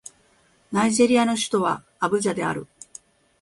[0.71, 2.65] ナイジェリアの首都はアブジャである